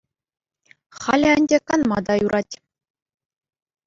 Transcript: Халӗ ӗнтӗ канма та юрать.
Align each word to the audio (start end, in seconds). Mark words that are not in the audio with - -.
Халӗ 1.01 1.29
ӗнтӗ 1.39 1.57
канма 1.67 1.97
та 2.05 2.13
юрать. 2.25 2.53